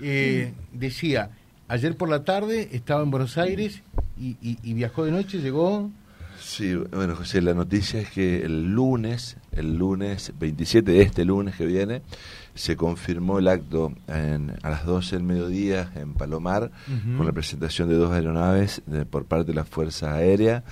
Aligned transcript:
Eh, 0.00 0.52
decía, 0.72 1.30
ayer 1.68 1.96
por 1.96 2.08
la 2.08 2.24
tarde 2.24 2.68
estaba 2.72 3.02
en 3.02 3.10
Buenos 3.10 3.38
Aires 3.38 3.82
y, 4.18 4.36
y 4.40 4.74
viajó 4.74 5.04
de 5.04 5.12
noche, 5.12 5.38
llegó... 5.38 5.90
Sí, 6.40 6.74
bueno, 6.74 7.16
José, 7.16 7.42
la 7.42 7.52
noticia 7.52 8.00
es 8.00 8.10
que 8.10 8.44
el 8.44 8.72
lunes, 8.72 9.36
el 9.52 9.76
lunes 9.76 10.32
27 10.38 10.92
de 10.92 11.02
este 11.02 11.24
lunes 11.24 11.56
que 11.56 11.66
viene, 11.66 12.02
se 12.54 12.76
confirmó 12.76 13.38
el 13.38 13.48
acto 13.48 13.92
a 14.08 14.70
las 14.70 14.84
12 14.84 15.16
del 15.16 15.24
mediodía 15.24 15.92
en 15.94 16.14
Palomar 16.14 16.70
con 17.16 17.24
la 17.24 17.32
presentación 17.32 17.88
de 17.88 17.94
dos 17.94 18.12
aeronaves 18.12 18.82
por 19.10 19.26
parte 19.26 19.52
de 19.52 19.54
la 19.54 19.64
Fuerza 19.64 20.14
Aérea 20.14 20.64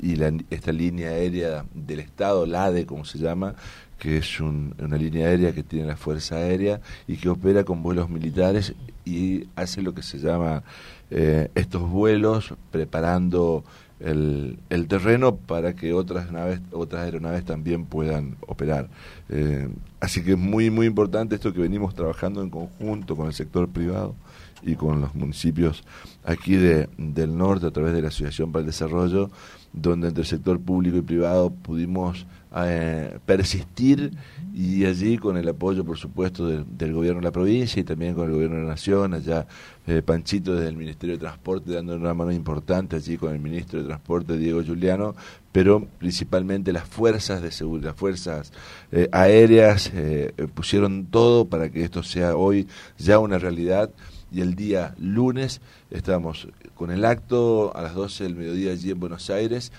y 0.00 0.20
esta 0.50 0.72
línea 0.72 1.10
aérea 1.10 1.64
del 1.74 2.00
Estado, 2.00 2.44
la 2.44 2.64
ADE 2.64 2.86
como 2.86 3.04
se 3.04 3.18
llama, 3.18 3.54
que 3.98 4.18
es 4.18 4.40
una 4.40 4.96
línea 4.96 5.28
aérea 5.28 5.52
que 5.52 5.62
tiene 5.62 5.86
la 5.86 5.96
Fuerza 5.96 6.36
Aérea 6.36 6.80
y 7.06 7.16
que 7.16 7.28
opera 7.28 7.64
con 7.64 7.82
vuelos 7.82 8.10
militares 8.10 8.74
y 9.04 9.48
hace 9.56 9.82
lo 9.82 9.94
que 9.94 10.02
se 10.02 10.18
llama 10.18 10.62
eh, 11.10 11.50
estos 11.54 11.88
vuelos 11.88 12.54
preparando 12.70 13.64
el, 14.00 14.58
el, 14.68 14.88
terreno 14.88 15.36
para 15.36 15.74
que 15.74 15.94
otras 15.94 16.30
naves, 16.30 16.60
otras 16.72 17.04
aeronaves 17.04 17.44
también 17.44 17.86
puedan 17.86 18.36
operar. 18.46 18.88
Eh, 19.28 19.68
así 20.00 20.22
que 20.22 20.32
es 20.32 20.38
muy, 20.38 20.70
muy 20.70 20.86
importante 20.86 21.34
esto 21.34 21.52
que 21.52 21.60
venimos 21.60 21.94
trabajando 21.94 22.42
en 22.42 22.50
conjunto 22.50 23.16
con 23.16 23.26
el 23.28 23.32
sector 23.32 23.68
privado 23.68 24.14
y 24.62 24.74
con 24.74 25.00
los 25.00 25.14
municipios 25.14 25.84
aquí 26.24 26.56
de, 26.56 26.88
del 26.98 27.36
norte 27.36 27.66
a 27.66 27.70
través 27.70 27.94
de 27.94 28.02
la 28.02 28.08
Asociación 28.08 28.52
para 28.52 28.60
el 28.60 28.66
Desarrollo, 28.66 29.30
donde 29.72 30.08
entre 30.08 30.22
el 30.22 30.28
sector 30.28 30.60
público 30.60 30.96
y 30.98 31.02
privado 31.02 31.50
pudimos 31.50 32.26
eh, 32.58 33.18
persistir 33.26 34.12
y 34.54 34.86
allí 34.86 35.18
con 35.18 35.36
el 35.36 35.46
apoyo, 35.48 35.84
por 35.84 35.98
supuesto, 35.98 36.46
del, 36.46 36.92
gobierno 36.94 37.20
de 37.20 37.24
la 37.24 37.30
provincia 37.30 37.80
y 37.80 37.84
también 37.84 38.14
con 38.14 38.26
el 38.26 38.32
gobierno 38.32 38.56
de 38.56 38.62
la 38.62 38.70
nación, 38.70 39.12
allá 39.12 39.46
eh, 39.86 40.00
Panchito 40.00 40.54
desde 40.54 40.68
el 40.68 40.76
Ministerio 40.76 41.16
de 41.16 41.20
Transporte 41.20 41.72
dando 41.72 41.94
una 41.96 42.14
mano 42.14 42.32
importante 42.32 42.96
allí 42.96 43.18
con 43.18 43.32
el 43.32 43.40
ministro 43.40 43.80
de 43.80 43.86
Transporte, 43.86 44.38
Diego 44.38 44.62
Juliano, 44.64 45.14
pero 45.52 45.86
principalmente 45.98 46.72
las 46.72 46.88
fuerzas 46.88 47.42
de 47.42 47.50
seguridad, 47.50 47.90
las 47.90 47.96
fuerzas 47.96 48.52
eh, 48.90 49.08
aéreas 49.12 49.92
pusieron 50.54 51.06
todo 51.06 51.44
para 51.44 51.68
que 51.68 51.84
esto 51.84 52.02
sea 52.02 52.36
hoy 52.36 52.66
ya 52.96 53.18
una 53.18 53.38
realidad 53.38 53.90
y 54.32 54.40
el 54.40 54.54
día 54.54 54.94
lunes 54.98 55.60
estamos 55.90 56.48
con 56.74 56.90
el 56.90 57.04
acto 57.04 57.76
a 57.76 57.82
las 57.82 57.94
12 57.94 58.24
del 58.24 58.34
mediodía 58.34 58.72
allí 58.72 58.90
en 58.90 59.00
Buenos 59.00 59.30
Aires. 59.30 59.72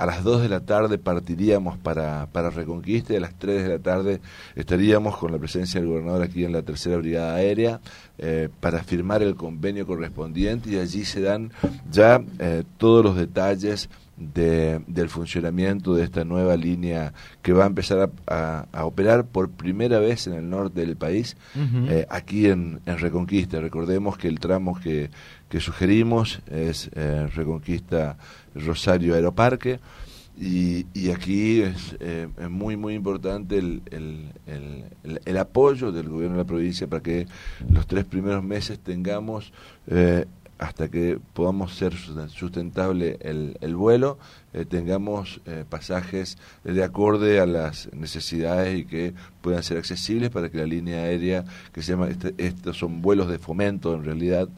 A 0.00 0.06
las 0.06 0.24
2 0.24 0.40
de 0.40 0.48
la 0.48 0.60
tarde 0.60 0.96
partiríamos 0.96 1.76
para, 1.76 2.26
para 2.32 2.48
Reconquista 2.48 3.12
y 3.12 3.16
a 3.16 3.20
las 3.20 3.34
3 3.38 3.64
de 3.64 3.68
la 3.68 3.78
tarde 3.78 4.22
estaríamos 4.56 5.18
con 5.18 5.30
la 5.30 5.36
presencia 5.36 5.78
del 5.78 5.90
gobernador 5.90 6.22
aquí 6.22 6.42
en 6.42 6.52
la 6.52 6.62
Tercera 6.62 6.96
Brigada 6.96 7.34
Aérea 7.34 7.80
eh, 8.16 8.48
para 8.60 8.82
firmar 8.82 9.22
el 9.22 9.34
convenio 9.34 9.86
correspondiente 9.86 10.70
y 10.70 10.78
allí 10.78 11.04
se 11.04 11.20
dan 11.20 11.52
ya 11.90 12.22
eh, 12.38 12.64
todos 12.78 13.04
los 13.04 13.14
detalles 13.14 13.90
de, 14.20 14.82
del 14.86 15.08
funcionamiento 15.08 15.94
de 15.94 16.04
esta 16.04 16.24
nueva 16.24 16.56
línea 16.56 17.14
que 17.42 17.52
va 17.52 17.64
a 17.64 17.66
empezar 17.66 18.10
a, 18.26 18.66
operar 18.84 19.26
por 19.26 19.50
primera 19.50 19.98
vez 19.98 20.26
en 20.26 20.34
el 20.34 20.48
norte 20.48 20.80
del 20.80 20.96
país, 20.96 21.36
eh, 21.88 22.06
aquí 22.08 22.46
en, 22.46 22.80
Reconquista. 22.84 23.60
Recordemos 23.60 24.18
que 24.18 24.28
el 24.28 24.38
tramo 24.38 24.78
que, 24.78 25.10
que 25.48 25.60
sugerimos 25.60 26.40
es 26.50 26.90
eh, 26.94 27.28
Reconquista 27.34 28.16
Rosario 28.54 29.14
Aeroparque. 29.14 29.80
Y, 30.38 30.86
y 30.94 31.10
aquí 31.10 31.60
es, 31.60 31.96
eh, 32.00 32.26
es, 32.38 32.48
muy, 32.48 32.74
muy 32.76 32.94
importante 32.94 33.58
el, 33.58 33.82
el, 33.90 34.30
el, 35.26 35.36
apoyo 35.36 35.92
del 35.92 36.08
gobierno 36.08 36.36
de 36.36 36.44
la 36.44 36.46
provincia 36.46 36.86
para 36.86 37.02
que 37.02 37.26
los 37.68 37.86
tres 37.86 38.06
primeros 38.06 38.42
meses 38.42 38.78
tengamos 38.78 39.52
hasta 40.60 40.90
que 40.90 41.18
podamos 41.32 41.74
ser 41.74 41.94
sustentable 41.94 43.16
el, 43.22 43.56
el 43.62 43.74
vuelo, 43.74 44.18
eh, 44.52 44.64
tengamos 44.64 45.40
eh, 45.46 45.64
pasajes 45.68 46.36
de 46.64 46.84
acorde 46.84 47.40
a 47.40 47.46
las 47.46 47.88
necesidades 47.94 48.80
y 48.80 48.84
que 48.84 49.14
puedan 49.40 49.62
ser 49.62 49.78
accesibles 49.78 50.28
para 50.30 50.50
que 50.50 50.58
la 50.58 50.66
línea 50.66 51.04
aérea, 51.04 51.44
que 51.72 51.82
se 51.82 51.92
llama, 51.92 52.08
este, 52.08 52.34
estos 52.36 52.76
son 52.76 53.00
vuelos 53.00 53.28
de 53.28 53.38
fomento 53.38 53.94
en 53.94 54.04
realidad, 54.04 54.48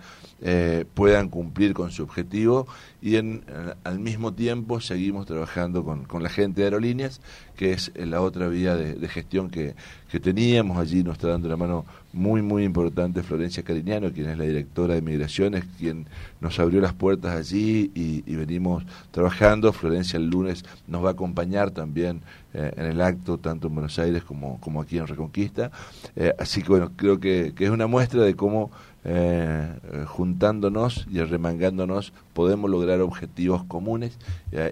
eh, 0.41 0.87
puedan 0.94 1.28
cumplir 1.28 1.72
con 1.72 1.93
su 1.93 2.03
objetivo. 2.03 2.66
Y 3.00 3.16
en, 3.16 3.44
al 3.84 4.00
mismo 4.00 4.32
tiempo 4.32 4.81
seguimos 4.81 5.27
trabajando 5.27 5.84
con, 5.84 6.04
con, 6.04 6.22
la 6.22 6.31
gente 6.31 6.62
de 6.62 6.69
aerolíneas, 6.69 7.21
que 7.54 7.72
es 7.72 7.93
la 7.94 8.22
otra 8.22 8.48
vía 8.48 8.75
de, 8.75 9.09
gestión 9.09 9.50
que, 9.50 9.75
que, 10.12 10.21
teníamos. 10.21 10.78
Allí 10.78 11.03
nos 11.03 11.15
está 11.15 11.28
dando 11.28 11.49
una 11.49 11.56
mano 11.56 11.84
muy, 12.12 12.43
muy 12.43 12.65
importante 12.65 13.23
Florencia 13.23 13.62
Cariñano, 13.62 14.12
quien 14.12 14.28
es 14.28 14.39
la 14.39 14.45
directora 14.45 14.95
de 14.95 15.03
Migraciones, 15.03 15.65
quien 15.78 16.06
nos 16.41 16.59
abrió 16.59 16.81
las 16.81 16.93
puertas 16.93 17.34
allí 17.34 17.91
y, 17.95 18.37
venimos 18.37 18.84
trabajando. 19.11 19.72
Florencia 19.72 20.19
el 20.19 20.28
lunes 20.28 20.65
nos 20.87 21.05
va 21.05 21.11
a 21.11 21.12
acompañar 21.12 21.71
también 21.71 22.21
eh, 22.55 22.72
en 22.77 22.87
el 22.87 23.01
acto, 23.01 23.39
tanto 23.39 23.69
en 23.69 23.75
Buenos 23.75 23.99
Aires 23.99 24.22
como, 24.25 24.61
como 24.61 24.81
aquí 24.81 24.99
en 24.99 25.06
Reconquista. 25.06 25.71
Eh, 26.17 26.34
así 26.39 26.62
que 26.62 26.69
bueno, 26.69 26.91
creo 26.97 27.19
que, 27.19 27.53
que 27.55 27.65
es 27.65 27.71
una 27.71 27.87
muestra 27.87 28.22
de 28.22 28.34
cómo 28.34 28.71
eh, 29.05 29.69
juntándonos 30.06 31.09
y 31.11 31.19
remangándonos 31.21 32.12
podemos 32.34 32.71
lograr 32.71 33.01
objetivos 33.01 33.65
comunes 33.65 34.17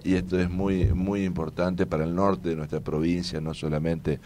y 0.05 0.15
esto 0.15 0.39
es 0.39 0.49
muy 0.49 0.84
muy 0.95 1.25
importante 1.25 1.84
para 1.84 2.05
el 2.05 2.15
norte 2.15 2.50
de 2.50 2.55
nuestra 2.55 2.79
provincia 2.79 3.41
no 3.41 3.55
solamente 3.55 4.21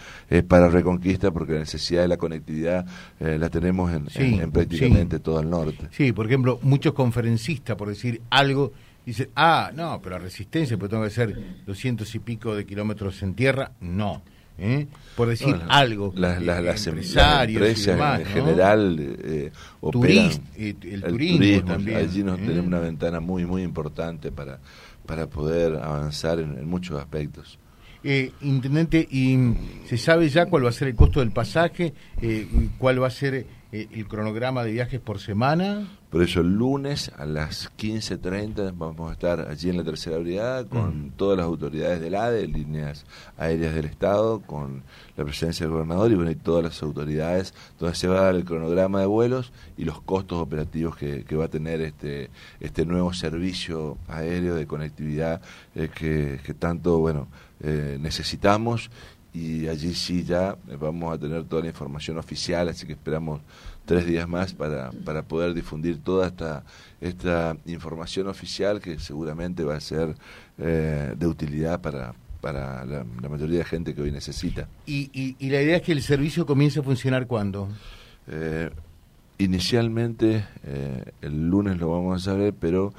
para 0.47 0.69
Reconquista 0.69 1.04
porque 1.33 1.53
la 1.53 1.61
necesidad 1.61 2.03
de 2.03 2.09
la 2.09 2.17
conectividad 2.17 2.87
eh, 3.21 3.39
la 3.39 3.49
tenemos 3.51 3.93
en, 3.93 4.51
prácticamente 4.51 5.21
todo 5.21 5.41
el 5.41 5.51
norte 5.51 5.89
sí 5.91 6.13
por 6.13 6.27
ejemplo 6.27 6.59
muchos 6.63 6.95
conferencistas 6.95 7.77
por 7.77 7.89
decir 7.89 8.23
algo 8.31 8.73
dicen 9.05 9.29
ah 9.37 9.71
no 9.75 10.01
pero 10.03 10.17
la 10.17 10.25
resistencia 10.25 10.77
pues 10.79 10.91
tengo 10.91 11.03
que 11.03 11.09
hacer 11.09 11.37
doscientos 11.67 12.15
y 12.15 12.19
pico 12.19 12.55
de 12.55 12.65
kilómetros 12.65 13.23
en 13.23 13.35
tierra 13.35 13.73
no 13.81 14.23
¿eh? 14.59 14.87
por 15.17 15.29
decir 15.29 15.57
algo. 15.69 16.13
Las, 16.17 16.43
las, 16.43 16.87
empresarios 16.87 17.89
en 17.89 18.27
general 18.27 19.17
eh, 19.23 19.53
el, 19.83 19.91
turismo, 19.91 21.65
también. 21.67 21.97
Allí 21.97 22.23
nos 22.23 22.39
¿eh? 22.39 22.43
tenemos 22.43 22.67
una 22.67 22.81
ventana 22.81 23.21
muy, 23.21 23.45
muy 23.45 23.63
importante 23.63 24.31
para, 24.33 24.61
para 25.07 25.27
poder 25.27 25.77
avanzar 25.77 26.39
en, 26.39 26.67
muchos 26.69 26.99
aspectos. 26.99 27.59
Eh, 28.05 28.33
intendente, 28.43 29.09
¿y 29.11 29.39
se 29.87 29.97
sabe 29.97 30.29
ya 30.29 30.47
cuál 30.47 30.67
va 30.67 30.69
a 30.69 30.73
ser 30.73 30.89
el 30.89 30.95
costo 30.95 31.21
del 31.21 31.33
pasaje? 31.33 31.95
Eh, 32.21 32.47
¿Cuál 32.79 33.03
va 33.03 33.07
a 33.07 33.11
ser 33.11 33.47
eh, 33.75 33.89
el 33.91 34.07
cronograma 34.07 34.63
de 34.63 34.71
viajes 34.71 35.01
por 35.01 35.19
semana. 35.19 35.89
Por 36.15 36.23
eso 36.23 36.43
el 36.43 36.55
lunes 36.55 37.11
a 37.19 37.27
las 37.27 37.73
15.30 37.77 38.73
vamos 38.77 39.11
a 39.11 39.15
estar 39.15 39.49
allí 39.51 39.71
en 39.71 39.79
la 39.79 39.83
tercera 39.83 40.17
brigada 40.17 40.65
con 40.65 41.07
mm. 41.07 41.11
todas 41.17 41.39
las 41.39 41.45
autoridades 41.45 42.01
del 42.01 42.15
ADE, 42.15 42.47
líneas 42.47 43.05
aéreas 43.37 43.75
del 43.75 43.87
Estado, 43.87 44.41
con 44.41 44.85
la 45.17 45.25
presencia 45.25 45.67
del 45.67 45.73
gobernador 45.73 46.13
y, 46.13 46.15
bueno, 46.15 46.31
y 46.31 46.37
todas 46.37 46.63
las 46.63 46.81
autoridades, 46.85 47.53
donde 47.81 47.97
se 47.97 48.07
va 48.07 48.21
a 48.21 48.25
dar 48.27 48.37
el 48.37 48.45
cronograma 48.45 49.01
de 49.01 49.07
vuelos 49.07 49.53
y 49.77 49.87
los 49.87 50.01
costos 50.03 50.39
operativos 50.39 50.97
que, 50.97 51.25
va 51.35 51.47
a 51.47 51.49
tener 51.49 51.81
este, 51.81 52.31
este 52.61 52.87
nuevo 52.87 53.13
servicio 53.13 53.99
aéreo 54.07 54.55
de 54.55 54.69
conectividad 54.69 55.43
eh, 55.75 55.91
que, 55.93 56.39
que, 56.47 56.55
tanto 56.55 57.01
bueno 57.01 57.27
eh, 57.59 57.99
necesitamos 58.01 58.89
y 59.33 59.67
allí 59.67 59.93
sí 59.95 60.23
ya 60.23 60.57
vamos 60.79 61.13
a 61.13 61.19
tener 61.19 61.43
toda 61.43 61.63
la 61.63 61.69
información 61.69 62.19
oficial, 62.19 62.69
así 62.69 62.87
que 62.87 62.93
esperamos 62.93 63.41
tres 63.85 64.07
días 64.07 64.29
más 64.29 64.55
para, 64.55 64.91
para 65.05 65.23
poder 65.23 65.55
difundir 65.55 65.99
toda 65.99 66.29
esta, 66.29 66.65
esta 67.01 67.57
información 67.67 68.29
oficial 68.29 68.81
que 68.81 68.99
seguramente 68.99 69.65
va 69.65 69.77
a 69.77 69.81
ser 69.81 70.15
eh, 70.59 71.15
de 71.17 71.27
utilidad 71.27 71.81
para, 71.81 72.15
para 72.41 72.85
la, 72.85 73.05
mayoría 73.29 73.59
de 73.59 73.65
gente 73.65 73.95
que 73.95 74.03
hoy 74.03 74.11
necesita. 74.11 74.69
¿Y, 74.87 75.11
y, 75.39 75.51
la 75.51 75.63
idea 75.63 75.77
es 75.77 75.83
que 75.83 75.93
el 75.93 76.03
servicio 76.03 76.47
comience 76.47 76.81
a 76.81 76.83
funcionar 76.83 77.27
cuándo? 77.27 77.69
Eh, 78.27 78.71
inicialmente 79.39 80.47
eh, 80.65 81.05
el 81.23 81.49
lunes 81.49 81.79
lo 81.79 81.91
vamos 81.91 82.23
a 82.23 82.25
saber, 82.33 82.55
pero 82.59 82.95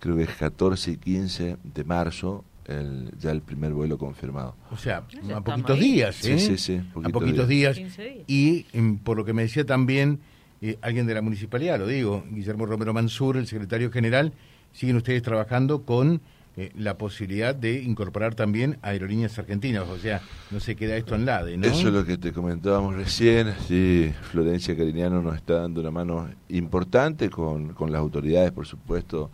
creo 0.00 0.16
que 0.16 0.24
es 0.24 0.30
14 0.30 0.92
y 0.92 0.96
15 0.96 1.56
de 1.62 1.84
marzo 1.84 2.44
el, 2.66 3.10
ya 3.18 3.30
el 3.30 3.42
primer 3.42 3.72
vuelo 3.72 3.98
confirmado. 3.98 4.56
O 4.70 4.76
sea, 4.76 5.04
a 5.34 5.40
poquitos 5.40 5.78
días, 5.78 6.24
¿eh? 6.24 6.38
Sí, 6.38 6.56
sí, 6.56 6.58
sí. 6.58 6.80
a 7.02 7.08
poquitos 7.08 7.48
días. 7.48 7.80
Y 8.26 8.66
em, 8.72 8.98
por 8.98 9.16
lo 9.16 9.24
que 9.24 9.32
me 9.32 9.42
decía 9.42 9.64
también 9.64 10.20
eh, 10.60 10.78
alguien 10.82 11.06
de 11.06 11.14
la 11.14 11.22
municipalidad, 11.22 11.78
lo 11.78 11.86
digo, 11.86 12.24
Guillermo 12.30 12.66
Romero 12.66 12.92
Mansur, 12.92 13.36
el 13.36 13.46
secretario 13.46 13.90
general, 13.90 14.32
siguen 14.72 14.96
ustedes 14.96 15.22
trabajando 15.22 15.82
con 15.82 16.20
eh, 16.58 16.72
la 16.74 16.96
posibilidad 16.96 17.54
de 17.54 17.82
incorporar 17.82 18.34
también 18.34 18.78
aerolíneas 18.80 19.38
argentinas, 19.38 19.86
o 19.88 19.98
sea, 19.98 20.22
no 20.50 20.58
se 20.58 20.74
queda 20.74 20.96
esto 20.96 21.14
en 21.14 21.26
LADE, 21.26 21.58
¿no? 21.58 21.66
Eso 21.66 21.88
es 21.88 21.94
lo 21.94 22.06
que 22.06 22.16
te 22.16 22.32
comentábamos 22.32 22.94
recién, 22.94 23.52
sí, 23.68 24.10
Florencia 24.30 24.74
Cariñano 24.74 25.20
nos 25.20 25.36
está 25.36 25.60
dando 25.60 25.82
una 25.82 25.90
mano 25.90 26.30
importante 26.48 27.28
con, 27.28 27.74
con 27.74 27.92
las 27.92 28.00
autoridades, 28.00 28.52
por 28.52 28.66
supuesto, 28.66 29.30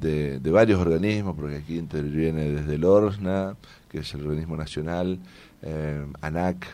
de, 0.00 0.50
varios 0.50 0.80
organismos, 0.80 1.34
porque 1.36 1.56
aquí 1.56 1.78
interviene 1.78 2.50
desde 2.50 2.74
el 2.74 2.84
ORSNA, 2.84 3.56
que 3.90 3.98
es 3.98 4.14
el 4.14 4.22
organismo 4.22 4.56
nacional, 4.56 5.18
eh, 5.62 6.06
ANAC, 6.20 6.66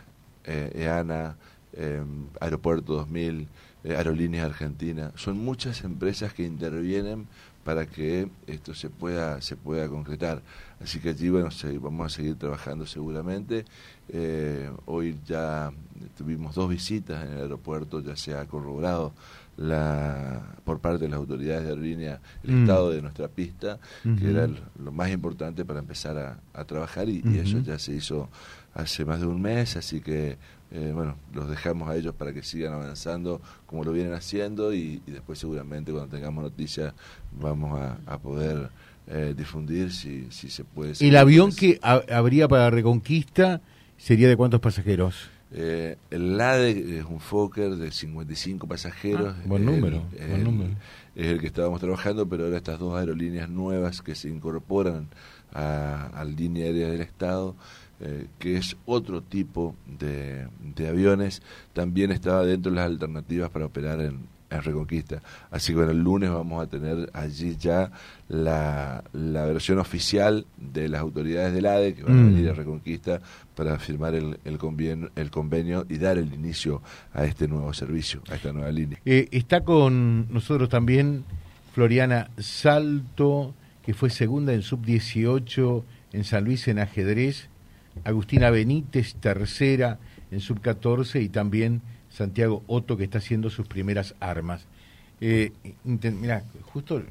eh, 0.45 0.71
EANA, 0.75 1.35
eh, 1.73 2.03
Aeropuerto 2.39 2.93
2000, 2.93 3.47
eh, 3.83 3.95
Aerolíneas 3.95 4.45
Argentinas. 4.45 5.11
Son 5.15 5.37
muchas 5.37 5.83
empresas 5.83 6.33
que 6.33 6.43
intervienen 6.43 7.27
para 7.69 7.85
que 7.85 8.27
esto 8.47 8.73
se 8.73 8.89
pueda 8.89 9.39
se 9.41 9.55
pueda 9.55 9.87
concretar. 9.87 10.41
Así 10.81 10.99
que 10.99 11.09
allí 11.09 11.29
bueno 11.29 11.49
vamos 11.81 12.11
a 12.11 12.15
seguir 12.15 12.35
trabajando 12.35 12.87
seguramente. 12.87 13.63
Eh, 14.07 14.71
hoy 14.87 15.19
ya 15.27 15.71
tuvimos 16.17 16.55
dos 16.55 16.67
visitas 16.67 17.23
en 17.23 17.33
el 17.33 17.41
aeropuerto, 17.41 17.99
ya 17.99 18.15
se 18.15 18.33
ha 18.33 18.43
corroborado 18.45 19.13
la 19.55 20.55
por 20.63 20.79
parte 20.79 21.03
de 21.03 21.09
las 21.09 21.19
autoridades 21.19 21.65
de 21.65 21.69
aerolínea 21.69 22.21
el 22.43 22.55
mm. 22.55 22.61
estado 22.61 22.89
de 22.89 23.03
nuestra 23.03 23.27
pista, 23.27 23.77
que 24.01 24.31
era 24.31 24.47
lo 24.83 24.91
más 24.91 25.11
importante 25.11 25.63
para 25.63 25.81
empezar 25.81 26.39
a, 26.51 26.63
trabajar 26.65 27.07
y, 27.07 27.21
eso 27.37 27.59
ya 27.59 27.77
se 27.77 27.93
hizo 27.93 28.29
hace 28.73 29.05
más 29.05 29.19
de 29.19 29.27
un 29.27 29.39
mes, 29.39 29.77
así 29.77 30.01
que 30.01 30.37
eh, 30.71 30.91
bueno, 30.93 31.15
los 31.33 31.49
dejamos 31.49 31.89
a 31.89 31.95
ellos 31.95 32.13
para 32.13 32.31
que 32.31 32.43
sigan 32.43 32.73
avanzando 32.73 33.41
como 33.65 33.83
lo 33.83 33.91
vienen 33.91 34.13
haciendo 34.13 34.71
y, 34.71 35.01
después 35.07 35.39
seguramente 35.39 35.91
cuando 35.91 36.15
tengamos 36.15 36.43
noticias 36.43 36.93
vamos 37.31 37.58
a, 37.67 38.17
poder 38.17 38.69
eh, 39.07 39.33
difundir 39.37 39.91
si, 39.91 40.27
si 40.31 40.49
se 40.49 40.63
puede. 40.63 40.93
¿El 40.99 41.15
avión 41.15 41.51
que 41.51 41.79
habría 41.81 42.47
para 42.47 42.69
Reconquista 42.69 43.61
sería 43.97 44.27
de 44.27 44.37
cuántos 44.37 44.59
pasajeros? 44.59 45.29
Eh, 45.51 45.97
el 46.11 46.37
LADE 46.37 46.99
es 46.99 47.05
un 47.05 47.19
Fokker 47.19 47.75
de 47.75 47.91
55 47.91 48.67
pasajeros. 48.67 49.35
Ah, 49.37 49.43
buen 49.45 49.65
número, 49.65 50.03
buen 50.27 50.43
número. 50.43 50.71
Es 51.15 51.27
el 51.27 51.39
que 51.39 51.47
estábamos 51.47 51.79
trabajando, 51.79 52.27
pero 52.29 52.45
ahora 52.45 52.57
estas 52.57 52.79
dos 52.79 52.97
aerolíneas 52.97 53.49
nuevas 53.49 54.01
que 54.01 54.15
se 54.15 54.29
incorporan 54.29 55.07
a, 55.51 56.07
a 56.13 56.23
línea 56.23 56.65
aérea 56.65 56.89
del 56.89 57.01
Estado 57.01 57.55
eh, 58.01 58.27
que 58.39 58.55
es 58.55 58.77
otro 58.85 59.21
tipo 59.21 59.75
de, 59.85 60.47
aviones, 60.87 61.41
también 61.73 62.11
estaba 62.13 62.45
dentro 62.45 62.71
de 62.71 62.77
las 62.77 62.85
alternativas 62.85 63.49
para 63.49 63.65
operar 63.65 63.99
en, 63.99 64.21
Reconquista. 64.49 65.21
Así 65.51 65.71
que 65.71 65.77
bueno, 65.77 65.91
el 65.91 65.99
lunes 65.99 66.29
vamos 66.29 66.63
a 66.63 66.67
tener 66.67 67.09
allí 67.13 67.55
ya 67.57 67.91
la, 68.27 69.03
versión 69.13 69.79
oficial 69.79 70.45
de 70.57 70.89
las 70.89 71.01
autoridades 71.01 71.53
del 71.53 71.65
ADE 71.65 71.95
que 71.95 72.03
van 72.03 72.19
a 72.19 72.21
mm. 72.21 72.33
venir 72.33 72.49
a 72.49 72.53
Reconquista 72.53 73.21
para 73.55 73.77
firmar 73.79 74.15
el, 74.15 74.39
el, 74.45 74.57
convenio, 74.57 75.11
el 75.15 75.31
convenio 75.31 75.85
y 75.89 75.97
dar 75.97 76.17
el 76.17 76.33
inicio 76.33 76.81
a 77.13 77.25
este 77.25 77.47
nuevo 77.47 77.73
servicio, 77.73 78.21
a 78.29 78.35
esta 78.35 78.51
nueva 78.51 78.71
línea. 78.71 78.99
Eh, 79.05 79.27
está 79.31 79.61
con 79.61 80.31
nosotros 80.33 80.69
también 80.69 81.23
Floriana 81.73 82.29
Salto, 82.37 83.53
que 83.83 83.93
fue 83.93 84.09
segunda 84.09 84.53
en 84.53 84.61
sub-18 84.61 85.83
en 86.11 86.23
San 86.23 86.43
Luis 86.43 86.67
en 86.67 86.79
ajedrez 86.79 87.49
Agustina 88.03 88.49
Benítez, 88.49 89.15
tercera 89.15 89.99
en 90.31 90.39
sub-14, 90.39 91.21
y 91.21 91.29
también 91.29 91.81
Santiago 92.09 92.63
Otto, 92.67 92.97
que 92.97 93.03
está 93.05 93.19
haciendo 93.19 93.49
sus 93.49 93.67
primeras 93.67 94.15
armas. 94.19 94.65
Eh, 95.21 95.51
mira, 95.83 96.43
justo 96.73 97.01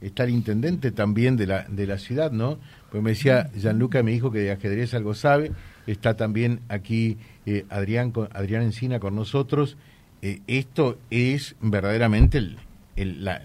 está 0.00 0.24
el 0.24 0.30
intendente 0.30 0.90
también 0.90 1.36
de 1.36 1.46
la, 1.46 1.64
de 1.68 1.86
la 1.86 1.98
ciudad, 1.98 2.30
¿no? 2.30 2.58
Pues 2.90 3.02
me 3.02 3.10
decía, 3.10 3.50
Gianluca 3.56 4.02
me 4.02 4.12
dijo 4.12 4.30
que 4.30 4.40
de 4.40 4.52
ajedrez 4.52 4.94
algo 4.94 5.14
sabe, 5.14 5.52
está 5.86 6.16
también 6.16 6.60
aquí 6.68 7.18
eh, 7.46 7.64
Adrián, 7.70 8.12
Adrián 8.32 8.62
Encina 8.62 9.00
con 9.00 9.14
nosotros. 9.14 9.76
Eh, 10.22 10.40
esto 10.46 10.98
es 11.10 11.56
verdaderamente 11.60 12.38
el, 12.38 13.24
la, 13.24 13.42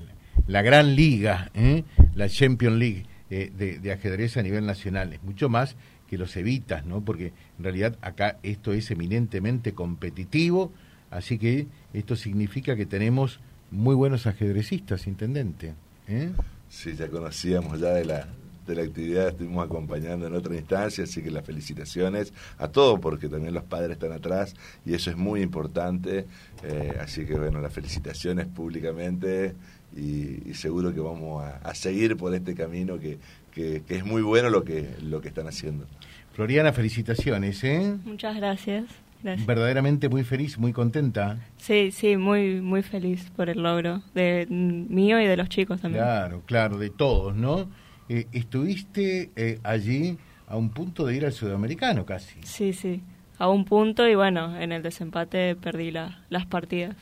la, 0.48 0.62
gran 0.62 0.96
liga, 0.96 1.52
¿eh? 1.54 1.84
la 2.16 2.30
Champion 2.30 2.80
League 2.80 3.06
de, 3.30 3.80
de, 3.80 3.92
ajedrez 3.92 4.36
a 4.36 4.44
nivel 4.44 4.66
nacional. 4.66 5.14
Es 5.14 5.24
mucho 5.24 5.48
más 5.48 5.78
que 6.12 6.18
los 6.18 6.36
evitas, 6.36 6.86
¿no? 6.86 7.00
Porque 7.00 7.28
en 7.58 7.64
realidad 7.64 7.98
acá 8.02 8.38
esto 8.44 8.74
es 8.74 8.92
eminentemente 8.92 9.72
competitivo, 9.72 10.74
así 11.10 11.38
que 11.38 11.68
esto 11.94 12.18
significa 12.18 12.76
que 12.76 12.86
tenemos 12.86 13.40
muy 13.72 13.96
buenos 13.96 14.28
ajedrecistas, 14.28 15.08
intendente. 15.08 15.74
¿eh? 16.10 16.32
Sí, 16.68 16.98
ya 16.98 17.08
conocíamos 17.08 17.80
ya 17.80 17.92
de 17.92 18.04
la, 18.04 18.28
de 18.68 18.76
la 18.76 18.82
actividad, 18.82 19.30
estuvimos 19.30 19.64
acompañando 19.64 20.28
en 20.28 20.36
otra 20.36 20.54
instancia, 20.54 21.06
así 21.06 21.22
que 21.22 21.32
las 21.32 21.46
felicitaciones 21.46 22.34
a 22.58 22.68
todos, 22.68 23.00
porque 23.00 23.30
también 23.30 23.54
los 23.54 23.64
padres 23.64 23.92
están 23.92 24.12
atrás 24.12 24.54
y 24.86 24.94
eso 24.94 25.12
es 25.12 25.16
muy 25.16 25.42
importante, 25.42 26.28
eh, 26.62 26.98
así 27.00 27.26
que 27.26 27.36
bueno, 27.36 27.62
las 27.62 27.72
felicitaciones 27.72 28.48
públicamente 28.48 29.56
y, 29.96 30.54
seguro 30.54 30.94
que 30.94 31.00
vamos 31.00 31.44
a, 31.44 31.76
seguir 31.76 32.18
por 32.18 32.34
este 32.34 32.56
camino 32.56 33.00
que, 33.00 33.18
que, 33.52 33.84
es 33.90 34.06
muy 34.06 34.22
bueno 34.22 34.50
lo 34.50 34.64
que, 34.64 34.96
lo 35.02 35.22
que 35.22 35.30
están 35.30 35.48
haciendo. 35.48 35.86
Floriana, 36.34 36.72
felicitaciones. 36.74 37.64
¿eh? 37.64 37.98
Muchas 38.06 38.36
gracias. 38.36 38.86
Verdaderamente 39.24 40.10
muy 40.10 40.24
feliz, 40.24 40.58
muy 40.58 40.74
contenta. 40.74 41.38
Sí, 41.58 41.92
sí, 41.92 42.18
muy, 42.18 42.60
muy 42.62 42.82
feliz 42.82 43.30
por 43.36 43.50
el 43.50 43.62
logro 43.62 44.02
de 44.16 44.48
mío 44.50 45.22
y 45.22 45.28
de 45.28 45.38
los 45.38 45.48
chicos 45.50 45.82
también. 45.82 46.04
Claro, 46.04 46.42
claro, 46.46 46.78
de 46.78 46.90
todos, 46.90 47.36
¿no? 47.36 47.70
Eh, 48.10 48.28
estuviste 48.32 49.30
eh, 49.36 49.60
allí 49.64 50.18
a 50.48 50.58
un 50.58 50.70
punto 50.70 51.06
de 51.06 51.16
ir 51.16 51.26
al 51.26 51.34
sudamericano 51.34 52.06
casi. 52.06 52.40
Sí, 52.44 52.74
sí, 52.74 53.02
a 53.38 53.48
un 53.48 53.64
punto 53.66 54.08
y 54.08 54.16
bueno, 54.16 54.60
en 54.60 54.72
el 54.72 54.82
desempate 54.82 55.56
perdí 55.56 55.92
las 55.92 56.46
partidas. 56.48 56.96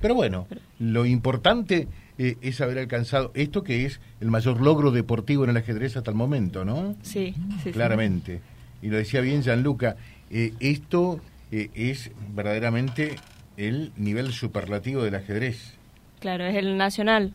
Pero 0.00 0.14
bueno, 0.14 0.46
lo 0.78 1.04
importante 1.04 1.88
eh, 2.22 2.36
es 2.42 2.60
haber 2.60 2.76
alcanzado 2.76 3.30
esto 3.32 3.64
que 3.64 3.86
es 3.86 3.98
el 4.20 4.30
mayor 4.30 4.60
logro 4.60 4.90
deportivo 4.90 5.44
en 5.44 5.50
el 5.50 5.56
ajedrez 5.56 5.96
hasta 5.96 6.10
el 6.10 6.18
momento, 6.18 6.66
¿no? 6.66 6.94
Sí, 7.00 7.34
sí. 7.62 7.72
Claramente. 7.72 8.42
Y 8.82 8.88
lo 8.88 8.98
decía 8.98 9.22
bien 9.22 9.42
Gianluca, 9.42 9.96
eh, 10.30 10.52
esto 10.60 11.22
eh, 11.50 11.70
es 11.72 12.10
verdaderamente 12.34 13.16
el 13.56 13.92
nivel 13.96 14.32
superlativo 14.32 15.02
del 15.02 15.14
ajedrez. 15.14 15.78
Claro, 16.18 16.44
es 16.44 16.56
el 16.56 16.76
nacional. 16.76 17.32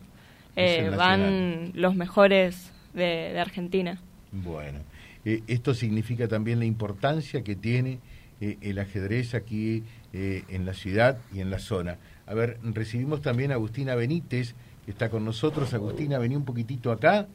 Van 0.54 1.72
los 1.74 1.96
mejores 1.96 2.70
de, 2.94 3.36
Argentina. 3.40 3.98
Bueno, 4.30 4.78
esto 5.24 5.74
significa 5.74 6.28
también 6.28 6.60
la 6.60 6.64
importancia 6.64 7.42
que 7.42 7.56
tiene 7.56 7.98
el 8.40 8.78
ajedrez 8.78 9.34
aquí 9.34 9.82
en 10.12 10.64
la 10.64 10.74
ciudad 10.74 11.18
y 11.34 11.40
en 11.40 11.50
la 11.50 11.58
zona. 11.58 11.98
A 12.26 12.34
ver, 12.34 12.58
recibimos 12.62 13.20
también 13.20 13.50
a 13.50 13.54
Agustina 13.54 13.94
Benítez, 13.94 14.54
está 14.90 15.08
con 15.08 15.24
nosotros. 15.24 15.72
Agustina, 15.74 16.18
vení 16.18 16.36
un 16.36 16.44
poquitito 16.44 16.92
acá. 16.92 17.26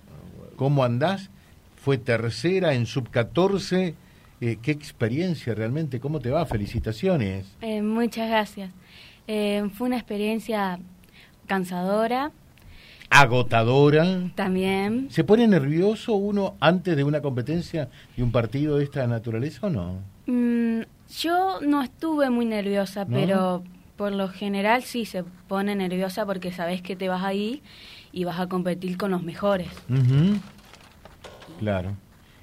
¿Cómo 0.55 0.83
andás? 0.83 1.29
Fue 1.75 1.97
tercera 1.97 2.73
en 2.73 2.85
sub-14. 2.85 3.95
Eh, 4.41 4.57
¿Qué 4.61 4.71
experiencia 4.71 5.53
realmente? 5.53 5.99
¿Cómo 5.99 6.19
te 6.19 6.29
va? 6.29 6.45
Felicitaciones. 6.45 7.45
Eh, 7.61 7.81
muchas 7.81 8.29
gracias. 8.29 8.71
Eh, 9.27 9.69
fue 9.73 9.87
una 9.87 9.97
experiencia 9.97 10.79
cansadora. 11.47 12.31
Agotadora. 13.09 14.31
También. 14.35 15.07
¿Se 15.11 15.23
pone 15.23 15.47
nervioso 15.47 16.13
uno 16.13 16.55
antes 16.59 16.95
de 16.95 17.03
una 17.03 17.21
competencia 17.21 17.89
y 18.15 18.21
un 18.21 18.31
partido 18.31 18.77
de 18.77 18.85
esta 18.85 19.05
naturaleza 19.05 19.67
o 19.67 19.69
no? 19.69 19.99
Mm, 20.27 20.83
yo 21.19 21.59
no 21.61 21.83
estuve 21.83 22.29
muy 22.29 22.45
nerviosa, 22.45 23.05
pero 23.05 23.63
por 23.95 24.11
lo 24.11 24.27
general 24.29 24.83
sí 24.83 25.05
se 25.05 25.23
pone 25.23 25.75
nerviosa 25.75 26.25
porque 26.25 26.51
sabes 26.51 26.81
que 26.81 26.95
te 26.95 27.07
vas 27.07 27.23
ahí 27.23 27.61
y 28.11 28.23
vas 28.23 28.39
a 28.39 28.47
competir 28.47 28.97
con 28.97 29.11
los 29.11 29.23
mejores. 29.23 29.69
Claro. 31.59 31.95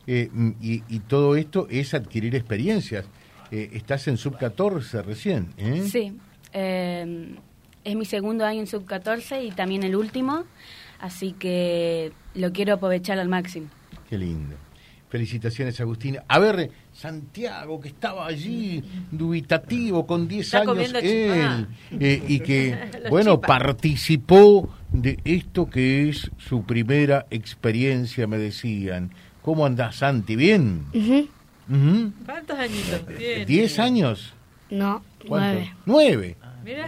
Eh, 0.07 0.31
mm, 0.33 0.51
y, 0.61 1.01
todo 1.01 1.37
esto 1.37 1.67
es 1.71 1.93
adquirir 1.95 2.35
experiencias. 2.35 3.07
Eh, 3.51 3.71
estás 3.73 4.09
en 4.09 4.17
sub 4.17 4.39
14 4.39 5.03
recién. 5.03 5.49
¿eh? 5.59 5.87
Sí. 5.91 6.19
Em, 6.53 7.37
es 7.85 7.97
mi 7.97 8.05
segundo 8.05 8.45
año 8.45 8.61
en 8.61 8.67
sub 8.67 8.85
14 8.87 9.45
y 9.45 9.51
también 9.51 9.83
el 9.83 9.97
último. 9.97 10.45
Así 10.99 11.33
que 11.33 12.13
lo 12.35 12.53
quiero 12.53 12.75
aprovechar 12.75 13.19
al 13.19 13.29
máximo. 13.29 13.69
Qué 14.09 14.19
lindo. 14.19 14.57
Felicitaciones, 15.09 15.81
Agustina. 15.81 16.23
A 16.29 16.39
ver, 16.39 16.71
Santiago, 16.93 17.81
que 17.81 17.89
estaba 17.89 18.27
allí 18.27 18.83
dubitativo 19.11 20.07
con 20.07 20.29
10 20.29 20.55
años 20.55 20.93
él, 21.03 21.67
eh, 21.99 22.23
y 22.29 22.41
que, 22.41 22.91
bueno, 23.11 23.41
participó 23.41 24.69
de 24.93 25.19
esto 25.25 25.71
que 25.71 26.09
es 26.09 26.31
su 26.37 26.65
primera 26.65 27.27
experiencia, 27.31 28.27
me 28.27 28.39
decían. 28.39 29.11
¿Cómo 29.43 29.65
andás, 29.65 29.97
Santi? 29.97 30.37
¿Bien? 30.37 30.85
¿Cuántos 32.27 32.59
añitos 32.59 33.07
¿10 33.07 33.79
años? 33.79 34.35
No, 34.71 35.03
nueve. 35.27 35.75
¿Nueve? 35.87 36.37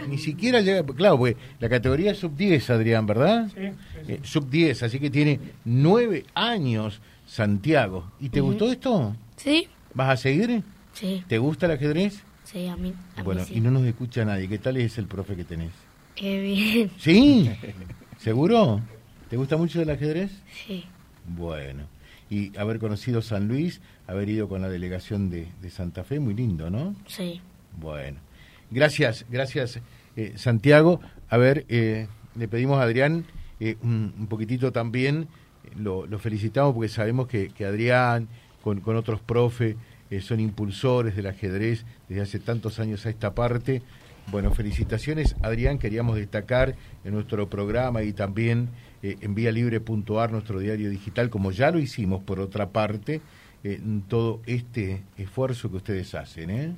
Ni 0.07 0.17
siquiera 0.17 0.61
llega, 0.61 0.83
claro, 0.85 1.17
pues 1.17 1.35
la 1.59 1.69
categoría 1.69 2.11
es 2.11 2.17
sub 2.19 2.35
10, 2.35 2.69
Adrián, 2.69 3.05
¿verdad? 3.05 3.49
Sí. 3.53 3.71
Eh, 4.07 4.19
sub 4.23 4.49
10, 4.49 4.83
así 4.83 4.99
que 4.99 5.09
tiene 5.09 5.39
nueve 5.65 6.25
años 6.33 7.01
Santiago. 7.25 8.11
¿Y 8.19 8.29
te 8.29 8.41
gustó 8.41 8.71
esto? 8.71 9.15
Sí. 9.37 9.67
¿Vas 9.93 10.09
a 10.09 10.17
seguir? 10.17 10.63
Sí. 10.93 11.23
¿Te 11.27 11.37
gusta 11.37 11.65
el 11.65 11.73
ajedrez? 11.73 12.21
Sí, 12.43 12.67
a 12.67 12.75
mí. 12.75 12.93
bueno, 13.23 13.43
y 13.49 13.61
no 13.61 13.71
nos 13.71 13.83
escucha 13.83 14.25
nadie. 14.25 14.49
¿Qué 14.49 14.57
tal 14.57 14.77
es 14.77 14.97
el 14.97 15.07
profe 15.07 15.35
que 15.35 15.45
tenés? 15.45 15.71
Qué 16.15 16.41
bien. 16.41 16.91
¿Sí? 16.97 17.49
¿Seguro? 18.17 18.81
¿Te 19.29 19.37
gusta 19.37 19.55
mucho 19.55 19.81
el 19.81 19.89
ajedrez? 19.89 20.31
Sí. 20.67 20.83
Bueno. 21.25 21.83
Y 22.29 22.57
haber 22.57 22.79
conocido 22.79 23.21
San 23.21 23.47
Luis, 23.47 23.81
haber 24.07 24.27
ido 24.27 24.49
con 24.49 24.61
la 24.61 24.69
delegación 24.69 25.29
de, 25.29 25.47
de 25.61 25.69
Santa 25.69 26.03
Fe, 26.03 26.19
muy 26.19 26.33
lindo, 26.33 26.69
¿no? 26.69 26.95
Sí. 27.07 27.39
Bueno. 27.79 28.19
Gracias, 28.71 29.25
gracias 29.29 29.81
eh, 30.15 30.33
Santiago. 30.37 31.01
A 31.29 31.37
ver, 31.37 31.65
eh, 31.67 32.07
le 32.35 32.47
pedimos 32.47 32.79
a 32.79 32.83
Adrián 32.83 33.25
un, 33.83 34.27
poquitito 34.27 34.71
también, 34.71 35.27
lo, 35.77 36.07
felicitamos 36.17 36.73
porque 36.73 36.89
sabemos 36.89 37.27
que, 37.27 37.51
Adrián, 37.63 38.27
con, 38.63 38.79
con, 38.79 38.95
otros 38.95 39.19
profes, 39.19 39.75
son 40.21 40.39
impulsores 40.39 41.15
del 41.15 41.27
ajedrez 41.27 41.85
desde 42.09 42.23
hace 42.23 42.39
tantos 42.39 42.79
años 42.79 43.05
a 43.05 43.11
esta 43.11 43.35
parte. 43.35 43.83
Bueno, 44.31 44.51
felicitaciones, 44.51 45.35
Adrián. 45.43 45.77
Queríamos 45.77 46.15
destacar 46.15 46.75
en 47.03 47.13
nuestro 47.13 47.49
programa 47.49 48.01
y 48.01 48.13
también 48.13 48.69
en 49.03 49.35
libre.ar, 49.35 50.31
nuestro 50.31 50.59
diario 50.59 50.89
digital, 50.89 51.29
como 51.29 51.51
ya 51.51 51.69
lo 51.69 51.77
hicimos 51.77 52.23
por 52.23 52.39
otra 52.39 52.69
parte, 52.69 53.21
todo 54.07 54.41
este 54.47 55.03
esfuerzo 55.17 55.69
que 55.69 55.77
ustedes 55.77 56.15
hacen. 56.15 56.49
¿eh? 56.49 56.73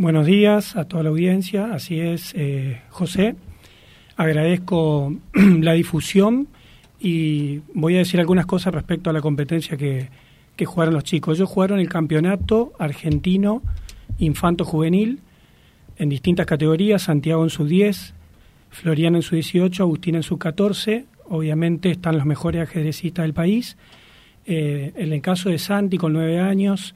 Buenos 0.00 0.26
días 0.26 0.76
a 0.76 0.84
toda 0.84 1.02
la 1.02 1.08
audiencia, 1.08 1.74
así 1.74 1.98
es, 1.98 2.32
eh, 2.36 2.82
José. 2.88 3.34
Agradezco 4.16 5.12
la 5.34 5.72
difusión 5.72 6.46
y 7.00 7.62
voy 7.74 7.96
a 7.96 7.98
decir 7.98 8.20
algunas 8.20 8.46
cosas 8.46 8.72
respecto 8.72 9.10
a 9.10 9.12
la 9.12 9.20
competencia 9.20 9.76
que, 9.76 10.08
que 10.54 10.66
jugaron 10.66 10.94
los 10.94 11.02
chicos. 11.02 11.36
Ellos 11.36 11.48
jugaron 11.48 11.80
el 11.80 11.88
campeonato 11.88 12.74
argentino 12.78 13.60
infanto-juvenil 14.20 15.18
en 15.96 16.08
distintas 16.08 16.46
categorías, 16.46 17.02
Santiago 17.02 17.42
en 17.42 17.50
su 17.50 17.66
10, 17.66 18.14
Floriana 18.70 19.18
en 19.18 19.22
su 19.22 19.34
18, 19.34 19.82
Agustina 19.82 20.18
en 20.18 20.22
su 20.22 20.38
14. 20.38 21.06
Obviamente 21.28 21.90
están 21.90 22.18
los 22.18 22.24
mejores 22.24 22.62
ajedrecistas 22.62 23.24
del 23.24 23.34
país. 23.34 23.76
Eh, 24.46 24.92
en 24.94 25.12
el 25.12 25.20
caso 25.22 25.48
de 25.48 25.58
Santi, 25.58 25.98
con 25.98 26.12
9 26.12 26.38
años, 26.38 26.94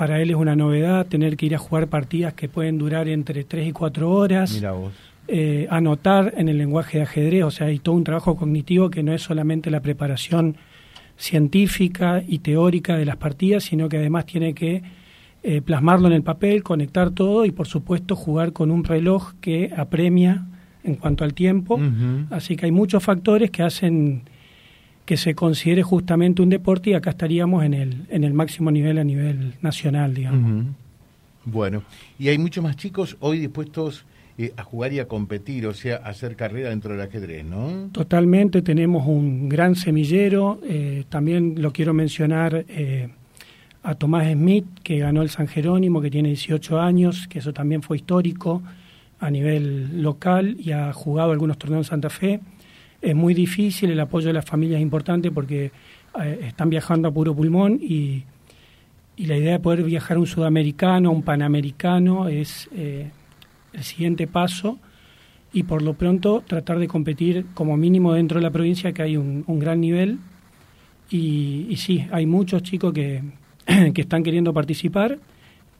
para 0.00 0.18
él 0.22 0.30
es 0.30 0.36
una 0.36 0.56
novedad 0.56 1.06
tener 1.08 1.36
que 1.36 1.44
ir 1.44 1.54
a 1.54 1.58
jugar 1.58 1.88
partidas 1.88 2.32
que 2.32 2.48
pueden 2.48 2.78
durar 2.78 3.06
entre 3.06 3.44
3 3.44 3.68
y 3.68 3.72
4 3.72 4.10
horas. 4.10 4.54
Mira 4.54 4.72
vos. 4.72 4.94
Eh, 5.28 5.66
anotar 5.68 6.32
en 6.38 6.48
el 6.48 6.56
lenguaje 6.56 6.96
de 6.96 7.04
ajedrez, 7.04 7.44
o 7.44 7.50
sea, 7.50 7.66
hay 7.66 7.80
todo 7.80 7.96
un 7.96 8.04
trabajo 8.04 8.34
cognitivo 8.34 8.88
que 8.88 9.02
no 9.02 9.12
es 9.12 9.20
solamente 9.20 9.70
la 9.70 9.80
preparación 9.80 10.56
científica 11.18 12.24
y 12.26 12.38
teórica 12.38 12.96
de 12.96 13.04
las 13.04 13.18
partidas, 13.18 13.64
sino 13.64 13.90
que 13.90 13.98
además 13.98 14.24
tiene 14.24 14.54
que 14.54 14.82
eh, 15.42 15.60
plasmarlo 15.60 16.06
en 16.06 16.14
el 16.14 16.22
papel, 16.22 16.62
conectar 16.62 17.10
todo 17.10 17.44
y 17.44 17.50
por 17.50 17.66
supuesto 17.66 18.16
jugar 18.16 18.54
con 18.54 18.70
un 18.70 18.84
reloj 18.84 19.34
que 19.42 19.70
apremia 19.76 20.46
en 20.82 20.94
cuanto 20.94 21.24
al 21.24 21.34
tiempo. 21.34 21.78
Así 22.30 22.56
que 22.56 22.64
hay 22.64 22.72
muchos 22.72 23.04
factores 23.04 23.50
que 23.50 23.62
hacen 23.62 24.22
que 25.10 25.16
se 25.16 25.34
considere 25.34 25.82
justamente 25.82 26.40
un 26.40 26.50
deporte 26.50 26.90
y 26.90 26.94
acá 26.94 27.10
estaríamos 27.10 27.64
en 27.64 27.74
el, 27.74 28.06
en 28.10 28.22
el 28.22 28.32
máximo 28.32 28.70
nivel 28.70 28.96
a 28.96 29.02
nivel 29.02 29.54
nacional, 29.60 30.14
digamos. 30.14 30.66
Bueno, 31.44 31.82
y 32.16 32.28
hay 32.28 32.38
muchos 32.38 32.62
más 32.62 32.76
chicos 32.76 33.16
hoy 33.18 33.40
dispuestos 33.40 34.04
eh, 34.38 34.52
a 34.56 34.62
jugar 34.62 34.92
y 34.92 35.00
a 35.00 35.08
competir, 35.08 35.66
o 35.66 35.74
sea, 35.74 35.96
a 35.96 36.10
hacer 36.10 36.36
carrera 36.36 36.68
dentro 36.68 36.92
del 36.92 37.00
ajedrez, 37.00 37.44
¿no? 37.44 37.88
Totalmente, 37.90 38.62
tenemos 38.62 39.04
un 39.04 39.48
gran 39.48 39.74
semillero, 39.74 40.60
eh, 40.62 41.02
también 41.08 41.60
lo 41.60 41.72
quiero 41.72 41.92
mencionar 41.92 42.64
eh, 42.68 43.08
a 43.82 43.96
Tomás 43.96 44.30
Smith, 44.30 44.66
que 44.84 45.00
ganó 45.00 45.22
el 45.22 45.30
San 45.30 45.48
Jerónimo, 45.48 46.00
que 46.00 46.12
tiene 46.12 46.28
18 46.28 46.78
años, 46.78 47.26
que 47.26 47.40
eso 47.40 47.52
también 47.52 47.82
fue 47.82 47.96
histórico 47.96 48.62
a 49.18 49.28
nivel 49.28 50.04
local 50.04 50.56
y 50.60 50.70
ha 50.70 50.92
jugado 50.92 51.32
algunos 51.32 51.58
torneos 51.58 51.88
en 51.88 51.90
Santa 51.90 52.10
Fe 52.10 52.38
es 53.02 53.14
muy 53.14 53.34
difícil, 53.34 53.90
el 53.90 54.00
apoyo 54.00 54.28
de 54.28 54.34
la 54.34 54.42
familia 54.42 54.76
es 54.76 54.82
importante 54.82 55.30
porque 55.30 55.72
eh, 56.20 56.40
están 56.42 56.70
viajando 56.70 57.08
a 57.08 57.12
puro 57.12 57.34
pulmón 57.34 57.78
y, 57.80 58.24
y, 59.16 59.26
la 59.26 59.36
idea 59.36 59.52
de 59.52 59.60
poder 59.60 59.82
viajar 59.84 60.16
a 60.16 60.20
un 60.20 60.26
sudamericano, 60.26 61.08
a 61.08 61.12
un 61.12 61.22
panamericano 61.22 62.28
es 62.28 62.68
eh, 62.74 63.10
el 63.72 63.84
siguiente 63.84 64.26
paso 64.26 64.78
y 65.52 65.62
por 65.62 65.82
lo 65.82 65.94
pronto 65.94 66.42
tratar 66.46 66.78
de 66.78 66.88
competir 66.88 67.46
como 67.54 67.76
mínimo 67.76 68.12
dentro 68.12 68.38
de 68.38 68.42
la 68.42 68.50
provincia 68.50 68.92
que 68.92 69.02
hay 69.02 69.16
un, 69.16 69.44
gran 69.58 69.80
nivel 69.80 70.18
y, 71.10 71.66
y, 71.68 71.76
sí, 71.76 72.06
hay 72.12 72.26
muchos 72.26 72.62
chicos 72.62 72.92
que, 72.92 73.22
que 73.94 74.00
están 74.00 74.22
queriendo 74.22 74.52
participar. 74.52 75.18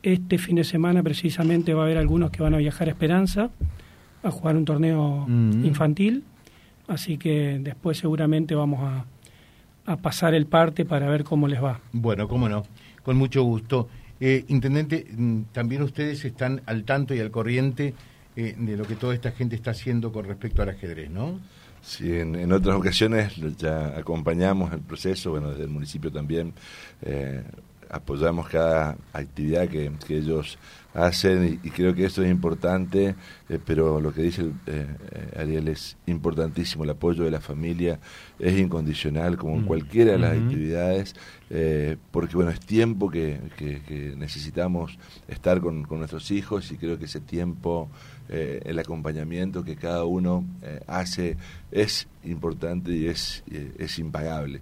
Este 0.03 0.39
fin 0.39 0.57
de 0.57 0.65
semana 0.65 1.03
precisamente 1.03 1.75
va 1.75 1.83
a 1.83 1.85
haber 1.85 1.99
algunos 1.99 2.31
que 2.31 2.43
van 2.43 2.55
a 2.55 2.57
viajar 2.57 2.89
a 2.89 2.93
Esperanza 2.93 3.51
a 4.23 4.31
jugar 4.31 4.57
un 4.57 4.65
torneo 4.65 5.27
mm. 5.29 5.65
infantil 5.65 6.25
Así 6.91 7.19
que 7.19 7.61
después 7.61 7.99
seguramente 7.99 8.57
vamos 8.57 8.81
a, 8.83 9.07
pasar 10.03 10.35
el 10.35 10.47
parte 10.47 10.85
para 10.85 11.09
ver 11.09 11.25
cómo 11.25 11.49
les 11.49 11.63
va. 11.63 11.81
Bueno, 11.93 12.29
cómo 12.29 12.49
no, 12.49 12.65
con 13.03 13.17
mucho 13.17 13.43
gusto. 13.43 13.89
Eh, 14.21 14.45
Intendente, 14.49 15.07
mm, 15.11 15.43
también 15.53 15.83
ustedes 15.83 16.25
están 16.25 16.63
al 16.67 16.85
tanto 16.85 17.15
y 17.15 17.21
al 17.21 17.31
corriente 17.31 17.95
eh, 18.37 18.55
de 18.57 18.77
lo 18.77 18.85
que 18.85 18.97
toda 18.97 19.15
esta 19.15 19.31
gente 19.31 19.57
está 19.57 19.71
haciendo 19.71 20.13
con 20.13 20.27
respecto 20.27 20.63
al 20.63 20.69
ajedrez, 20.69 21.11
¿no? 21.11 21.41
Sí, 21.81 22.13
en, 22.13 22.53
otras 22.53 22.77
ocasiones 22.77 23.35
ya 23.57 23.97
acompañamos 23.97 24.73
el 24.73 24.81
proceso, 24.81 25.31
bueno, 25.31 25.51
desde 25.51 25.65
el 25.65 25.71
municipio 25.71 26.13
también 26.13 26.53
eh, 27.03 27.43
apoyamos 27.91 28.49
cada 28.49 28.97
actividad 29.13 29.69
que, 29.69 29.91
que 30.07 30.19
ellos 30.19 30.59
hacen 30.95 31.61
y, 31.63 31.71
creo 31.71 31.95
que 31.95 32.05
esto 32.05 32.23
es 32.23 32.31
importante, 32.31 33.15
eh, 33.49 33.59
pero 33.65 34.01
lo 34.01 34.13
que 34.13 34.23
dice 34.23 34.51
eh, 34.67 34.87
eh, 35.13 35.39
Ariel 35.39 35.69
es 35.69 35.97
importantísimo, 36.07 36.85
el 36.85 36.91
apoyo 36.91 37.25
de 37.25 37.31
la 37.31 37.41
familia 37.41 38.01
es 38.39 38.59
incondicional 38.59 39.37
como 39.37 39.57
en 39.57 39.63
mm. 39.63 39.67
cualquiera 39.67 40.13
de 40.13 40.19
las 40.19 40.37
actividades, 40.37 41.15
porque 42.13 42.37
bueno, 42.37 42.53
es 42.53 42.61
tiempo 42.61 43.11
que, 43.11 43.41
que, 43.57 44.15
necesitamos 44.17 44.99
estar 45.27 45.61
con, 45.61 45.83
con, 45.83 45.99
nuestros 45.99 46.31
hijos 46.31 46.71
y 46.71 46.77
creo 46.77 46.97
que 46.97 47.07
ese 47.07 47.21
tiempo, 47.21 47.91
el 48.29 48.79
acompañamiento 48.79 49.65
que 49.65 49.75
cada 49.75 50.05
uno 50.05 50.45
hace 50.87 51.37
es 51.73 52.07
importante 52.23 52.93
y 52.93 53.07
es, 53.07 53.43
es 53.51 53.99
impagable. 53.99 54.61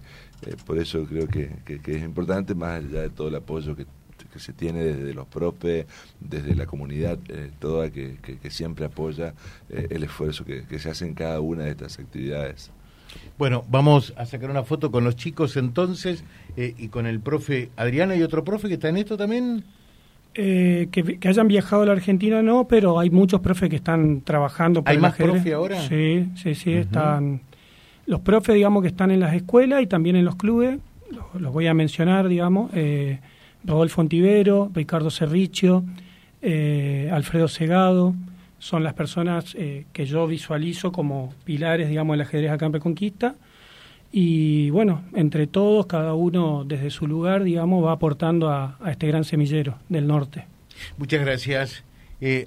Por 0.66 0.78
eso 0.78 1.04
creo 1.04 1.26
que, 1.26 1.50
que 1.64 1.96
es 1.96 2.02
importante, 2.02 2.54
más 2.54 2.84
allá 2.84 3.02
de 3.02 3.10
todo 3.10 3.28
el 3.28 3.34
apoyo 3.36 3.74
que 3.74 3.86
que 4.26 4.38
se 4.38 4.52
tiene 4.52 4.82
desde 4.82 5.14
los 5.14 5.26
profes, 5.26 5.86
desde 6.20 6.54
la 6.54 6.66
comunidad 6.66 7.18
eh, 7.28 7.50
toda 7.58 7.90
que, 7.90 8.16
siempre 8.50 8.86
apoya 8.86 9.34
eh, 9.70 9.86
el 9.90 10.04
esfuerzo 10.04 10.44
que, 10.44 10.64
se 10.78 10.90
hace 10.90 11.06
en 11.06 11.14
cada 11.14 11.40
una 11.40 11.64
de 11.64 11.70
estas 11.70 11.98
actividades. 11.98 12.70
Bueno, 13.38 13.64
vamos 13.68 14.12
a 14.16 14.26
sacar 14.26 14.50
una 14.50 14.64
foto 14.64 14.90
con 14.90 15.04
los 15.04 15.16
chicos 15.16 15.56
entonces 15.56 16.24
eh, 16.56 16.74
y 16.76 16.88
con 16.88 17.06
el 17.06 17.20
profe 17.20 17.70
Adriana 17.76 18.16
y 18.16 18.22
otro 18.22 18.44
profe 18.44 18.68
que 18.68 18.74
está 18.74 18.88
en 18.88 18.98
esto 18.98 19.16
también. 19.16 19.64
que, 20.34 21.18
hayan 21.24 21.48
viajado 21.48 21.82
a 21.82 21.86
la 21.86 21.92
Argentina 21.92 22.42
no, 22.42 22.68
pero 22.68 22.98
hay 22.98 23.10
muchos 23.10 23.40
profes 23.40 23.70
que 23.70 23.76
están 23.76 24.20
trabajando. 24.22 24.82
¿Hay 24.84 24.98
más 24.98 25.16
profes 25.16 25.52
ahora? 25.52 25.80
Sí, 25.88 26.28
sí, 26.36 26.54
sí, 26.54 26.72
están 26.72 27.40
los 28.08 28.20
profes, 28.20 28.54
digamos, 28.54 28.82
que 28.82 28.88
están 28.88 29.10
en 29.10 29.20
las 29.20 29.34
escuelas 29.34 29.82
y 29.82 29.86
también 29.86 30.16
en 30.16 30.24
los 30.24 30.34
clubes, 30.34 30.78
los, 31.34 31.52
voy 31.52 31.66
a 31.66 31.74
mencionar, 31.74 32.26
digamos. 32.26 32.70
Eh, 32.74 33.20
Rodolfo 33.64 34.00
Ontivero, 34.00 34.70
Ricardo 34.74 35.10
Cerricio, 35.10 35.84
eh, 36.40 37.10
Alfredo 37.12 37.48
Segado, 37.48 38.14
son 38.58 38.82
las 38.82 38.94
personas 38.94 39.54
eh, 39.58 39.84
que 39.92 40.06
yo 40.06 40.26
visualizo 40.26 40.90
como 40.90 41.34
pilares, 41.44 41.90
digamos, 41.90 42.14
del 42.14 42.22
ajedrez 42.22 42.50
acá 42.50 42.64
en 42.64 42.72
Reconquista. 42.72 43.34
Y 44.10 44.70
bueno, 44.70 45.02
entre 45.14 45.46
todos, 45.46 45.84
cada 45.84 46.14
uno 46.14 46.64
desde 46.64 46.88
su 46.88 47.06
lugar, 47.06 47.44
digamos, 47.44 47.84
va 47.84 47.92
aportando 47.92 48.50
a, 48.50 48.78
este 48.90 49.06
gran 49.06 49.24
semillero 49.24 49.76
del 49.90 50.06
norte. 50.06 50.46
Muchas 50.96 51.20
gracias. 51.20 51.84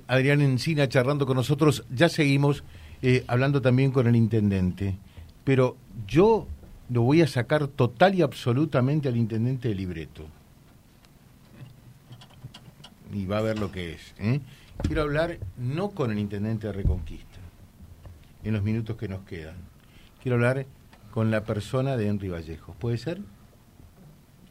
Adrián 0.08 0.42
Encina 0.42 0.90
charlando 0.90 1.28
con 1.28 1.38
nosotros. 1.38 1.86
Ya 1.96 2.10
seguimos 2.10 2.64
hablando 3.28 3.62
también 3.62 3.92
con 3.92 4.08
el 4.08 4.16
intendente. 4.16 4.96
Pero 5.44 5.76
yo 6.08 6.48
lo 6.90 7.02
voy 7.02 7.22
a 7.22 7.28
sacar 7.28 7.68
total 7.68 8.16
y 8.16 8.22
absolutamente 8.22 9.08
al 9.08 9.18
intendente 9.18 9.70
de 9.70 9.76
libreto 9.76 10.26
y 13.14 13.26
va 13.26 13.40
a 13.40 13.42
ver 13.42 13.60
lo 13.60 13.72
que 13.72 13.94
es. 13.94 14.14
¿eh? 14.20 14.40
Quiero 14.84 15.02
hablar 15.04 15.38
no 15.58 15.92
con 15.92 16.12
el 16.12 16.20
intendente 16.20 16.68
de 16.68 16.74
Reconquista, 16.74 17.40
en 18.44 18.54
los 18.54 18.64
minutos 18.64 18.98
que 18.98 19.08
nos 19.08 19.22
quedan. 19.24 19.56
Quiero 20.22 20.36
hablar 20.36 20.66
con 21.12 21.32
la 21.32 21.44
persona 21.44 21.98
de 21.98 22.08
Henry 22.08 22.30
Vallejo. 22.30 22.74
¿Puede 22.80 22.98
ser? 22.98 23.22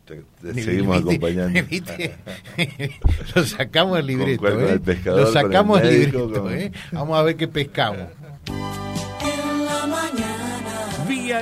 Te, 0.04 0.24
seguimos 0.54 1.00
acompañando. 1.00 1.60
lo 3.34 3.44
sacamos 3.44 3.96
del 3.96 4.06
libreto. 4.06 4.60
¿eh? 4.60 4.80
Lo 5.04 5.32
sacamos 5.32 5.82
del 5.82 6.00
libreto. 6.00 6.50
¿eh? 6.50 6.72
Vamos 6.92 7.18
a 7.18 7.22
ver 7.22 7.36
qué 7.36 7.48
pescamos. 7.48 8.08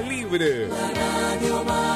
Libre. 0.00 0.68
La 0.68 0.88
radio 0.94 1.87